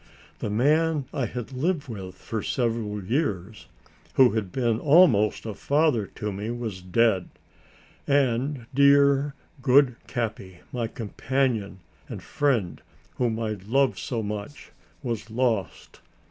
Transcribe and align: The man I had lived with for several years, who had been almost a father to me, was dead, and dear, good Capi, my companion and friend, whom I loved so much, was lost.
The 0.39 0.49
man 0.49 1.05
I 1.13 1.27
had 1.27 1.51
lived 1.53 1.87
with 1.87 2.15
for 2.15 2.41
several 2.41 3.03
years, 3.03 3.67
who 4.15 4.31
had 4.31 4.51
been 4.51 4.79
almost 4.79 5.45
a 5.45 5.53
father 5.53 6.07
to 6.07 6.31
me, 6.31 6.49
was 6.49 6.81
dead, 6.81 7.29
and 8.07 8.65
dear, 8.73 9.35
good 9.61 9.95
Capi, 10.07 10.61
my 10.73 10.87
companion 10.87 11.81
and 12.09 12.23
friend, 12.23 12.81
whom 13.17 13.39
I 13.39 13.51
loved 13.67 13.99
so 13.99 14.23
much, 14.23 14.71
was 15.03 15.29
lost. 15.29 15.99